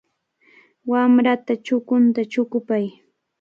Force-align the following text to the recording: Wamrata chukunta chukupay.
Wamrata 0.91 1.53
chukunta 1.65 2.21
chukupay. 2.31 2.85